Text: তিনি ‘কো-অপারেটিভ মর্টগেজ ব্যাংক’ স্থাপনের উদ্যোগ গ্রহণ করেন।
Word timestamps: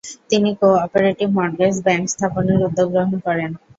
তিনি 0.29 0.49
‘কো-অপারেটিভ 0.59 1.27
মর্টগেজ 1.37 1.75
ব্যাংক’ 1.85 2.03
স্থাপনের 2.13 2.59
উদ্যোগ 2.67 2.87
গ্রহণ 2.93 3.15
করেন। 3.25 3.51